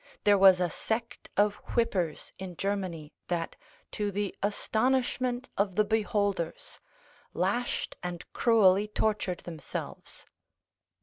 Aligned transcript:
there 0.23 0.35
was 0.35 0.59
a 0.59 0.67
sect 0.67 1.29
of 1.37 1.53
whippers 1.75 2.33
in 2.39 2.55
Germany, 2.57 3.13
that, 3.27 3.55
to 3.91 4.09
the 4.11 4.35
astonishment 4.41 5.47
of 5.59 5.75
the 5.75 5.83
beholders, 5.85 6.79
lashed, 7.35 7.95
and 8.01 8.25
cruelly 8.33 8.87
tortured 8.87 9.41
themselves. 9.41 10.25